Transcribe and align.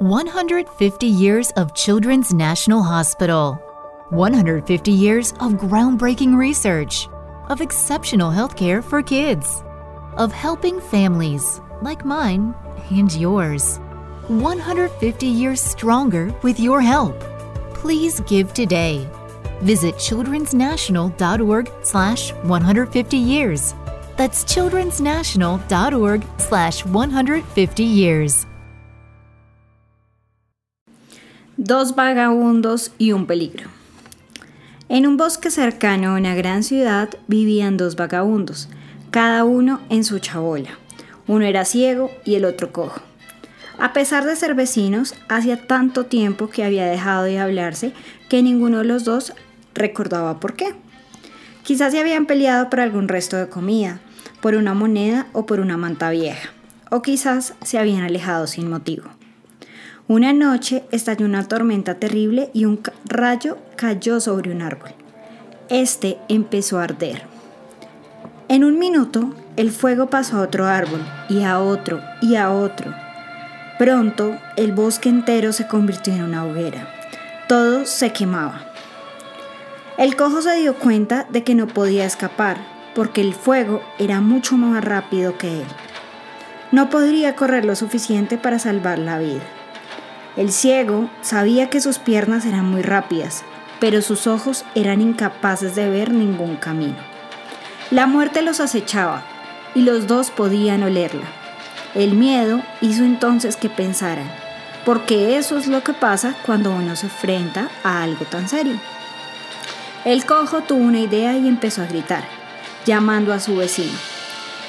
150 0.00 1.06
years 1.06 1.50
of 1.56 1.74
Children's 1.74 2.32
National 2.32 2.82
Hospital. 2.82 3.56
150 4.08 4.90
years 4.90 5.32
of 5.32 5.60
groundbreaking 5.60 6.34
research, 6.34 7.06
of 7.50 7.60
exceptional 7.60 8.30
healthcare 8.30 8.82
for 8.82 9.02
kids, 9.02 9.62
of 10.16 10.32
helping 10.32 10.80
families 10.80 11.60
like 11.82 12.06
mine 12.06 12.54
and 12.90 13.14
yours. 13.14 13.76
150 14.28 15.26
years 15.26 15.60
stronger 15.60 16.34
with 16.42 16.58
your 16.58 16.80
help. 16.80 17.20
Please 17.74 18.20
give 18.20 18.54
today. 18.54 19.06
Visit 19.60 19.96
childrensnational.org 19.96 21.70
slash 21.82 22.32
150 22.32 23.16
years. 23.18 23.74
That's 24.16 24.44
childrensnational.org 24.44 26.24
slash 26.38 26.86
150 26.86 27.84
years. 27.84 28.46
Dos 31.62 31.94
vagabundos 31.94 32.90
y 32.96 33.12
un 33.12 33.26
peligro. 33.26 33.68
En 34.88 35.06
un 35.06 35.18
bosque 35.18 35.50
cercano 35.50 36.08
a 36.08 36.18
una 36.18 36.34
gran 36.34 36.62
ciudad 36.62 37.10
vivían 37.26 37.76
dos 37.76 37.96
vagabundos, 37.96 38.70
cada 39.10 39.44
uno 39.44 39.78
en 39.90 40.04
su 40.04 40.20
chabola. 40.20 40.70
Uno 41.26 41.44
era 41.44 41.66
ciego 41.66 42.10
y 42.24 42.36
el 42.36 42.46
otro 42.46 42.72
cojo. 42.72 43.02
A 43.78 43.92
pesar 43.92 44.24
de 44.24 44.36
ser 44.36 44.54
vecinos, 44.54 45.14
hacía 45.28 45.66
tanto 45.66 46.06
tiempo 46.06 46.48
que 46.48 46.64
había 46.64 46.86
dejado 46.86 47.24
de 47.24 47.38
hablarse 47.38 47.92
que 48.30 48.42
ninguno 48.42 48.78
de 48.78 48.84
los 48.84 49.04
dos 49.04 49.34
recordaba 49.74 50.40
por 50.40 50.54
qué. 50.56 50.74
Quizás 51.62 51.92
se 51.92 52.00
habían 52.00 52.24
peleado 52.24 52.70
por 52.70 52.80
algún 52.80 53.06
resto 53.06 53.36
de 53.36 53.50
comida, 53.50 54.00
por 54.40 54.54
una 54.54 54.72
moneda 54.72 55.26
o 55.34 55.44
por 55.44 55.60
una 55.60 55.76
manta 55.76 56.08
vieja, 56.08 56.48
o 56.90 57.02
quizás 57.02 57.52
se 57.60 57.78
habían 57.78 58.02
alejado 58.02 58.46
sin 58.46 58.70
motivo. 58.70 59.19
Una 60.10 60.32
noche 60.32 60.82
estalló 60.90 61.24
una 61.24 61.46
tormenta 61.46 61.94
terrible 61.94 62.50
y 62.52 62.64
un 62.64 62.80
rayo 63.04 63.58
cayó 63.76 64.18
sobre 64.18 64.50
un 64.50 64.60
árbol. 64.60 64.90
Este 65.68 66.18
empezó 66.28 66.80
a 66.80 66.82
arder. 66.82 67.22
En 68.48 68.64
un 68.64 68.80
minuto, 68.80 69.32
el 69.54 69.70
fuego 69.70 70.10
pasó 70.10 70.38
a 70.38 70.40
otro 70.40 70.66
árbol 70.66 71.00
y 71.28 71.44
a 71.44 71.60
otro 71.60 72.00
y 72.20 72.34
a 72.34 72.50
otro. 72.50 72.92
Pronto, 73.78 74.36
el 74.56 74.72
bosque 74.72 75.08
entero 75.08 75.52
se 75.52 75.68
convirtió 75.68 76.12
en 76.12 76.24
una 76.24 76.44
hoguera. 76.44 76.88
Todo 77.48 77.86
se 77.86 78.12
quemaba. 78.12 78.64
El 79.96 80.16
cojo 80.16 80.42
se 80.42 80.56
dio 80.56 80.74
cuenta 80.74 81.28
de 81.30 81.44
que 81.44 81.54
no 81.54 81.68
podía 81.68 82.04
escapar, 82.04 82.56
porque 82.96 83.20
el 83.20 83.32
fuego 83.32 83.80
era 84.00 84.20
mucho 84.20 84.56
más 84.56 84.84
rápido 84.84 85.38
que 85.38 85.60
él. 85.60 85.68
No 86.72 86.90
podría 86.90 87.36
correr 87.36 87.64
lo 87.64 87.76
suficiente 87.76 88.38
para 88.38 88.58
salvar 88.58 88.98
la 88.98 89.20
vida. 89.20 89.59
El 90.36 90.52
ciego 90.52 91.10
sabía 91.22 91.70
que 91.70 91.80
sus 91.80 91.98
piernas 91.98 92.46
eran 92.46 92.64
muy 92.64 92.82
rápidas, 92.82 93.42
pero 93.80 94.00
sus 94.00 94.26
ojos 94.26 94.64
eran 94.74 95.00
incapaces 95.00 95.74
de 95.74 95.90
ver 95.90 96.12
ningún 96.12 96.56
camino. 96.56 96.96
La 97.90 98.06
muerte 98.06 98.42
los 98.42 98.60
acechaba 98.60 99.24
y 99.74 99.82
los 99.82 100.06
dos 100.06 100.30
podían 100.30 100.82
olerla. 100.84 101.26
El 101.94 102.14
miedo 102.14 102.62
hizo 102.80 103.02
entonces 103.02 103.56
que 103.56 103.68
pensaran, 103.68 104.30
porque 104.84 105.36
eso 105.36 105.58
es 105.58 105.66
lo 105.66 105.82
que 105.82 105.92
pasa 105.92 106.36
cuando 106.46 106.70
uno 106.70 106.94
se 106.94 107.06
enfrenta 107.06 107.68
a 107.82 108.02
algo 108.02 108.24
tan 108.24 108.48
serio. 108.48 108.78
El 110.04 110.24
cojo 110.24 110.62
tuvo 110.62 110.80
una 110.80 111.00
idea 111.00 111.36
y 111.36 111.48
empezó 111.48 111.82
a 111.82 111.86
gritar, 111.86 112.22
llamando 112.86 113.32
a 113.32 113.40
su 113.40 113.56
vecino. 113.56 113.98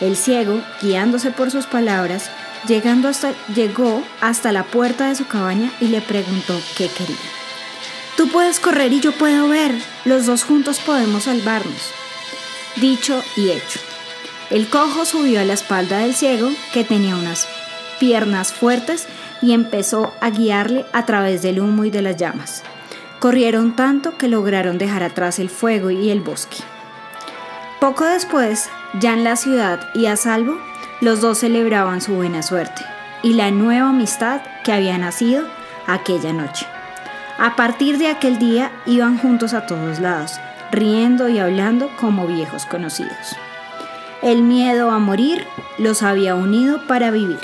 El 0.00 0.16
ciego, 0.16 0.62
guiándose 0.80 1.32
por 1.32 1.50
sus 1.50 1.66
palabras, 1.66 2.30
Llegando 2.66 3.08
hasta, 3.08 3.32
llegó 3.54 4.02
hasta 4.20 4.52
la 4.52 4.64
puerta 4.64 5.08
de 5.08 5.14
su 5.14 5.26
cabaña 5.26 5.70
y 5.80 5.88
le 5.88 6.00
preguntó 6.00 6.60
qué 6.76 6.88
quería. 6.88 7.16
Tú 8.16 8.28
puedes 8.28 8.58
correr 8.58 8.92
y 8.92 9.00
yo 9.00 9.12
puedo 9.12 9.48
ver. 9.48 9.72
Los 10.04 10.26
dos 10.26 10.42
juntos 10.42 10.80
podemos 10.80 11.24
salvarnos. 11.24 11.92
Dicho 12.76 13.22
y 13.36 13.50
hecho. 13.50 13.78
El 14.50 14.68
cojo 14.68 15.04
subió 15.04 15.40
a 15.40 15.44
la 15.44 15.52
espalda 15.52 15.98
del 15.98 16.14
ciego, 16.14 16.50
que 16.72 16.82
tenía 16.82 17.14
unas 17.14 17.46
piernas 18.00 18.52
fuertes, 18.52 19.06
y 19.40 19.52
empezó 19.52 20.12
a 20.20 20.30
guiarle 20.30 20.84
a 20.92 21.06
través 21.06 21.42
del 21.42 21.60
humo 21.60 21.84
y 21.84 21.90
de 21.90 22.02
las 22.02 22.16
llamas. 22.16 22.62
Corrieron 23.20 23.76
tanto 23.76 24.16
que 24.16 24.28
lograron 24.28 24.78
dejar 24.78 25.02
atrás 25.02 25.38
el 25.38 25.50
fuego 25.50 25.90
y 25.90 26.10
el 26.10 26.20
bosque. 26.20 26.56
Poco 27.80 28.04
después, 28.04 28.68
ya 28.98 29.12
en 29.12 29.22
la 29.22 29.36
ciudad 29.36 29.90
y 29.94 30.06
a 30.06 30.16
salvo, 30.16 30.58
los 31.00 31.20
dos 31.20 31.38
celebraban 31.38 32.00
su 32.00 32.14
buena 32.14 32.42
suerte 32.42 32.82
y 33.22 33.34
la 33.34 33.50
nueva 33.50 33.90
amistad 33.90 34.40
que 34.64 34.72
había 34.72 34.98
nacido 34.98 35.46
aquella 35.86 36.32
noche. 36.32 36.66
A 37.38 37.54
partir 37.54 37.98
de 37.98 38.08
aquel 38.08 38.38
día 38.38 38.72
iban 38.86 39.18
juntos 39.18 39.54
a 39.54 39.66
todos 39.66 40.00
lados, 40.00 40.32
riendo 40.72 41.28
y 41.28 41.38
hablando 41.38 41.88
como 42.00 42.26
viejos 42.26 42.66
conocidos. 42.66 43.36
El 44.22 44.42
miedo 44.42 44.90
a 44.90 44.98
morir 44.98 45.44
los 45.78 46.02
había 46.02 46.34
unido 46.34 46.84
para 46.88 47.12
vivir. 47.12 47.38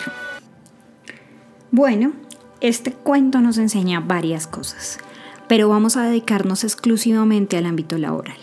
Bueno, 1.70 2.12
este 2.60 2.92
cuento 2.92 3.40
nos 3.40 3.58
enseña 3.58 4.00
varias 4.00 4.48
cosas, 4.48 4.98
pero 5.46 5.68
vamos 5.68 5.96
a 5.96 6.02
dedicarnos 6.02 6.64
exclusivamente 6.64 7.56
al 7.56 7.66
ámbito 7.66 7.98
laboral. 7.98 8.36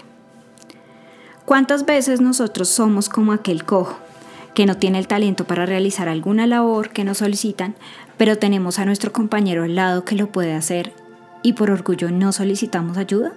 ¿Cuántas 1.45 1.85
veces 1.85 2.21
nosotros 2.21 2.69
somos 2.69 3.09
como 3.09 3.33
aquel 3.33 3.65
cojo 3.65 3.97
que 4.53 4.65
no 4.65 4.77
tiene 4.77 4.99
el 4.99 5.07
talento 5.07 5.45
para 5.45 5.65
realizar 5.65 6.09
alguna 6.09 6.47
labor 6.47 6.89
que 6.89 7.03
nos 7.03 7.19
solicitan, 7.19 7.75
pero 8.17 8.37
tenemos 8.37 8.79
a 8.79 8.85
nuestro 8.85 9.11
compañero 9.13 9.63
al 9.63 9.75
lado 9.75 10.05
que 10.05 10.15
lo 10.15 10.31
puede 10.31 10.53
hacer 10.53 10.93
y 11.43 11.53
por 11.53 11.71
orgullo 11.71 12.11
no 12.11 12.31
solicitamos 12.31 12.97
ayuda? 12.97 13.33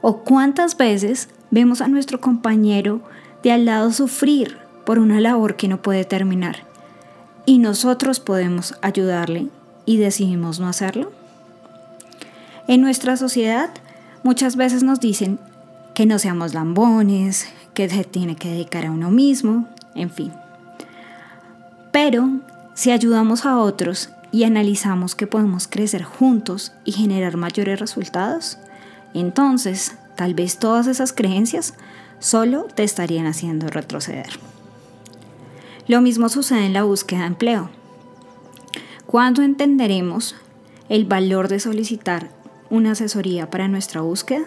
¿O 0.00 0.18
cuántas 0.18 0.76
veces 0.76 1.28
vemos 1.50 1.80
a 1.80 1.88
nuestro 1.88 2.20
compañero 2.20 3.00
de 3.42 3.52
al 3.52 3.64
lado 3.64 3.92
sufrir 3.92 4.58
por 4.84 4.98
una 4.98 5.20
labor 5.20 5.56
que 5.56 5.68
no 5.68 5.80
puede 5.80 6.04
terminar 6.04 6.64
y 7.46 7.58
nosotros 7.58 8.20
podemos 8.20 8.74
ayudarle 8.82 9.48
y 9.86 9.98
decidimos 9.98 10.60
no 10.60 10.68
hacerlo? 10.68 11.12
En 12.66 12.80
nuestra 12.80 13.16
sociedad 13.16 13.70
muchas 14.22 14.56
veces 14.56 14.82
nos 14.82 15.00
dicen 15.00 15.38
que 15.94 16.06
no 16.06 16.18
seamos 16.18 16.54
lambones, 16.54 17.46
que 17.74 17.88
se 17.88 18.04
tiene 18.04 18.36
que 18.36 18.48
dedicar 18.48 18.86
a 18.86 18.90
uno 18.90 19.10
mismo, 19.10 19.68
en 19.94 20.10
fin. 20.10 20.32
Pero 21.92 22.28
si 22.74 22.90
ayudamos 22.90 23.44
a 23.44 23.58
otros 23.58 24.10
y 24.32 24.44
analizamos 24.44 25.14
que 25.14 25.26
podemos 25.26 25.68
crecer 25.68 26.02
juntos 26.02 26.72
y 26.84 26.92
generar 26.92 27.36
mayores 27.36 27.78
resultados, 27.78 28.58
entonces 29.12 29.96
tal 30.16 30.34
vez 30.34 30.58
todas 30.58 30.86
esas 30.86 31.12
creencias 31.12 31.74
solo 32.18 32.66
te 32.74 32.82
estarían 32.82 33.26
haciendo 33.26 33.68
retroceder. 33.68 34.30
Lo 35.86 36.00
mismo 36.00 36.28
sucede 36.28 36.66
en 36.66 36.72
la 36.72 36.82
búsqueda 36.82 37.20
de 37.20 37.26
empleo. 37.26 37.70
¿Cuándo 39.06 39.42
entenderemos 39.42 40.34
el 40.88 41.04
valor 41.04 41.48
de 41.48 41.60
solicitar 41.60 42.30
una 42.70 42.92
asesoría 42.92 43.50
para 43.50 43.68
nuestra 43.68 44.00
búsqueda? 44.00 44.44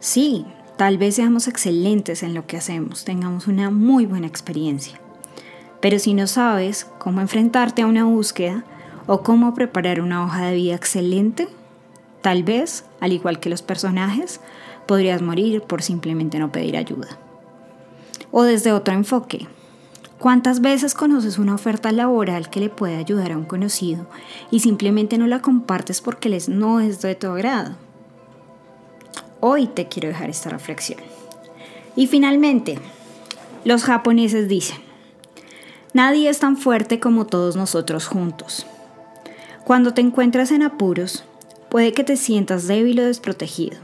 Sí, 0.00 0.46
Tal 0.76 0.98
vez 0.98 1.16
seamos 1.16 1.48
excelentes 1.48 2.22
en 2.22 2.34
lo 2.34 2.46
que 2.46 2.56
hacemos, 2.56 3.04
tengamos 3.04 3.46
una 3.46 3.70
muy 3.70 4.06
buena 4.06 4.26
experiencia. 4.26 4.98
Pero 5.80 5.98
si 5.98 6.14
no 6.14 6.26
sabes 6.26 6.86
cómo 6.98 7.20
enfrentarte 7.20 7.82
a 7.82 7.86
una 7.86 8.04
búsqueda 8.04 8.64
o 9.06 9.22
cómo 9.22 9.54
preparar 9.54 10.00
una 10.00 10.24
hoja 10.24 10.46
de 10.46 10.54
vida 10.54 10.74
excelente, 10.74 11.48
tal 12.22 12.42
vez, 12.42 12.84
al 13.00 13.12
igual 13.12 13.38
que 13.38 13.50
los 13.50 13.62
personajes, 13.62 14.40
podrías 14.86 15.22
morir 15.22 15.62
por 15.62 15.82
simplemente 15.82 16.38
no 16.38 16.50
pedir 16.52 16.76
ayuda. 16.76 17.18
O 18.30 18.42
desde 18.42 18.72
otro 18.72 18.94
enfoque, 18.94 19.46
¿Cuántas 20.22 20.60
veces 20.60 20.94
conoces 20.94 21.36
una 21.40 21.52
oferta 21.52 21.90
laboral 21.90 22.48
que 22.48 22.60
le 22.60 22.68
puede 22.68 22.94
ayudar 22.94 23.32
a 23.32 23.36
un 23.36 23.44
conocido 23.44 24.06
y 24.52 24.60
simplemente 24.60 25.18
no 25.18 25.26
la 25.26 25.42
compartes 25.42 26.00
porque 26.00 26.28
les 26.28 26.48
no 26.48 26.78
es 26.78 27.02
de 27.02 27.16
tu 27.16 27.26
agrado? 27.26 27.74
Hoy 29.44 29.66
te 29.66 29.88
quiero 29.88 30.06
dejar 30.06 30.30
esta 30.30 30.50
reflexión. 30.50 31.00
Y 31.96 32.06
finalmente, 32.06 32.78
los 33.64 33.82
japoneses 33.82 34.46
dicen, 34.46 34.78
nadie 35.92 36.28
es 36.28 36.38
tan 36.38 36.56
fuerte 36.56 37.00
como 37.00 37.26
todos 37.26 37.56
nosotros 37.56 38.06
juntos. 38.06 38.66
Cuando 39.64 39.94
te 39.94 40.00
encuentras 40.00 40.52
en 40.52 40.62
apuros, 40.62 41.24
puede 41.70 41.92
que 41.92 42.04
te 42.04 42.16
sientas 42.16 42.68
débil 42.68 43.00
o 43.00 43.04
desprotegido, 43.04 43.78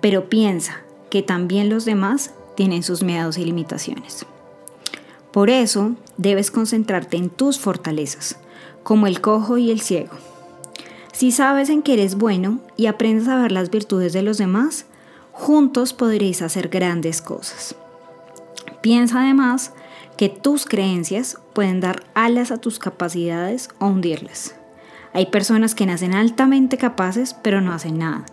pero 0.00 0.28
piensa 0.28 0.80
que 1.10 1.22
también 1.22 1.68
los 1.68 1.84
demás 1.84 2.32
tienen 2.56 2.82
sus 2.82 3.04
miedos 3.04 3.38
y 3.38 3.44
limitaciones. 3.44 4.26
Por 5.30 5.48
eso 5.48 5.92
debes 6.16 6.50
concentrarte 6.50 7.16
en 7.16 7.30
tus 7.30 7.60
fortalezas, 7.60 8.36
como 8.82 9.06
el 9.06 9.20
cojo 9.20 9.58
y 9.58 9.70
el 9.70 9.80
ciego 9.80 10.31
si 11.22 11.30
sabes 11.30 11.68
en 11.68 11.82
que 11.82 11.92
eres 11.92 12.16
bueno 12.16 12.58
y 12.76 12.86
aprendes 12.86 13.28
a 13.28 13.40
ver 13.40 13.52
las 13.52 13.70
virtudes 13.70 14.12
de 14.12 14.22
los 14.22 14.38
demás, 14.38 14.86
juntos 15.30 15.92
podréis 15.92 16.42
hacer 16.42 16.66
grandes 16.66 17.22
cosas. 17.22 17.76
Piensa 18.80 19.20
además 19.20 19.72
que 20.16 20.28
tus 20.28 20.66
creencias 20.66 21.38
pueden 21.52 21.78
dar 21.78 22.02
alas 22.14 22.50
a 22.50 22.56
tus 22.56 22.80
capacidades 22.80 23.68
o 23.78 23.86
hundirlas. 23.86 24.56
Hay 25.12 25.26
personas 25.26 25.76
que 25.76 25.86
nacen 25.86 26.12
altamente 26.12 26.76
capaces 26.76 27.34
pero 27.34 27.60
no 27.60 27.72
hacen 27.72 27.98
nada. 27.98 28.26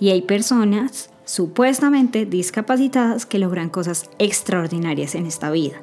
Y 0.00 0.10
hay 0.10 0.22
personas 0.22 1.10
supuestamente 1.24 2.26
discapacitadas 2.26 3.24
que 3.24 3.38
logran 3.38 3.70
cosas 3.70 4.10
extraordinarias 4.18 5.14
en 5.14 5.26
esta 5.26 5.52
vida, 5.52 5.80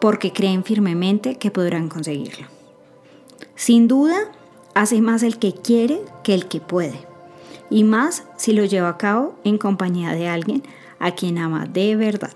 porque 0.00 0.32
creen 0.32 0.64
firmemente 0.64 1.36
que 1.36 1.52
podrán 1.52 1.88
conseguirlo. 1.88 2.48
Sin 3.54 3.86
duda, 3.86 4.32
hace 4.74 5.00
más 5.00 5.22
el 5.22 5.38
que 5.38 5.52
quiere 5.52 6.00
que 6.22 6.34
el 6.34 6.48
que 6.48 6.60
puede, 6.60 7.06
y 7.70 7.84
más 7.84 8.24
si 8.36 8.52
lo 8.52 8.64
lleva 8.64 8.88
a 8.88 8.98
cabo 8.98 9.38
en 9.44 9.58
compañía 9.58 10.12
de 10.12 10.28
alguien 10.28 10.62
a 10.98 11.12
quien 11.12 11.38
ama 11.38 11.66
de 11.66 11.96
verdad. 11.96 12.32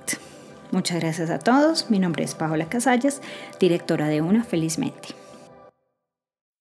Muchas 0.73 1.01
gracias 1.01 1.31
a 1.31 1.39
todos. 1.39 1.91
Mi 1.91 1.99
nombre 1.99 2.25
es 2.25 2.35
Paola 2.35 2.69
Casallas, 2.69 3.23
directora 3.61 4.09
de 4.09 4.21
Una 4.21 4.45
Felizmente. 4.45 5.09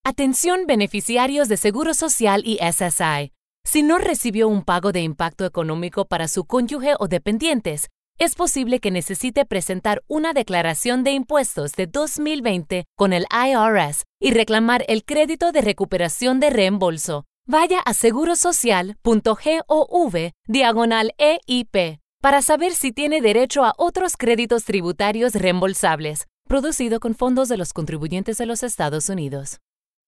Atención 0.04 0.66
beneficiarios 0.66 1.48
de 1.48 1.56
Seguro 1.56 1.92
Social 1.92 2.42
y 2.44 2.58
SSI. 2.58 3.32
Si 3.64 3.82
no 3.82 3.98
recibió 3.98 4.46
un 4.46 4.62
pago 4.62 4.92
de 4.92 5.00
impacto 5.00 5.44
económico 5.44 6.04
para 6.04 6.28
su 6.28 6.44
cónyuge 6.44 6.94
o 7.00 7.08
dependientes, 7.08 7.88
es 8.18 8.34
posible 8.34 8.80
que 8.80 8.90
necesite 8.90 9.44
presentar 9.44 10.02
una 10.08 10.32
declaración 10.32 11.04
de 11.04 11.12
impuestos 11.12 11.72
de 11.72 11.86
2020 11.86 12.86
con 12.96 13.12
el 13.12 13.26
IRS 13.30 14.04
y 14.20 14.32
reclamar 14.32 14.84
el 14.88 15.04
crédito 15.04 15.52
de 15.52 15.60
recuperación 15.60 16.40
de 16.40 16.50
reembolso. 16.50 17.24
Vaya 17.46 17.80
a 17.80 17.94
segurosocial.gov 17.94 20.14
diagonal 20.48 21.14
EIP 21.18 22.00
para 22.20 22.42
saber 22.42 22.72
si 22.72 22.92
tiene 22.92 23.20
derecho 23.20 23.64
a 23.64 23.74
otros 23.76 24.16
créditos 24.16 24.64
tributarios 24.64 25.34
reembolsables, 25.34 26.26
producido 26.48 26.98
con 26.98 27.14
fondos 27.14 27.48
de 27.48 27.56
los 27.56 27.72
contribuyentes 27.72 28.38
de 28.38 28.46
los 28.46 28.62
Estados 28.62 29.08
Unidos. 29.08 29.58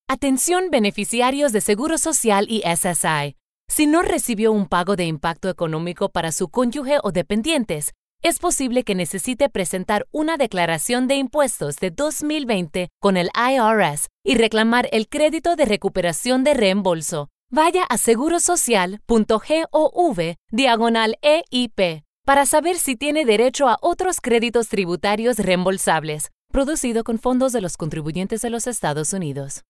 Atención 0.09 0.71
beneficiarios 0.71 1.53
de 1.53 1.61
Seguro 1.61 1.99
Social 1.99 2.47
y 2.49 2.63
SSI. 2.63 3.37
Si 3.71 3.87
no 3.87 4.01
recibió 4.01 4.51
un 4.51 4.67
pago 4.67 4.97
de 4.97 5.05
impacto 5.05 5.51
económico 5.51 6.09
para 6.09 6.33
su 6.33 6.49
cónyuge 6.49 6.99
o 7.03 7.13
dependientes, 7.13 7.93
es 8.23 8.39
posible 8.39 8.85
que 8.85 8.95
necesite 8.95 9.49
presentar 9.49 10.07
una 10.11 10.37
declaración 10.37 11.09
de 11.09 11.17
impuestos 11.17 11.77
de 11.77 11.91
2020 11.91 12.91
con 13.01 13.17
el 13.17 13.31
IRS 13.35 14.09
y 14.25 14.37
reclamar 14.37 14.89
el 14.93 15.09
crédito 15.09 15.57
de 15.57 15.65
recuperación 15.65 16.45
de 16.45 16.53
reembolso. 16.55 17.29
Vaya 17.51 17.85
a 17.85 17.97
segurosocial.gov 17.97 20.19
diagonal 20.51 21.17
EIP 21.23 22.03
para 22.27 22.45
saber 22.45 22.77
si 22.77 22.97
tiene 22.97 23.25
derecho 23.25 23.69
a 23.69 23.79
otros 23.81 24.21
créditos 24.21 24.69
tributarios 24.69 25.39
reembolsables, 25.39 26.31
producido 26.53 27.05
con 27.05 27.19
fondos 27.19 27.53
de 27.53 27.63
los 27.63 27.79
contribuyentes 27.79 28.43
de 28.43 28.51
los 28.51 28.67
Estados 28.67 29.15
Unidos. 29.15 29.63